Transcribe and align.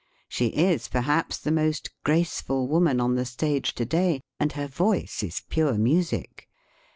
She 0.27 0.47
is 0.47 0.87
perhaps 0.87 1.37
the 1.37 1.51
most 1.51 1.91
grace 2.03 2.41
ful 2.41 2.67
woman 2.67 2.99
on 2.99 3.13
the 3.13 3.23
stage 3.23 3.75
to 3.75 3.85
day, 3.85 4.21
and 4.39 4.51
her 4.53 4.65
voice 4.65 5.21
is 5.21 5.43
pure 5.47 5.75
music. 5.75 6.49